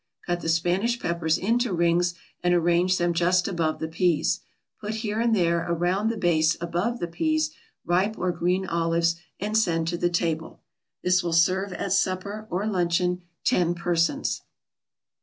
[0.25, 4.39] Cut the Spanish peppers into rings and arrange them just above the peas.
[4.79, 7.51] Put here and there around the base, above the peas,
[7.85, 10.63] ripe or green olives, and send to the table.
[11.03, 14.41] This will serve at supper or luncheon ten persons.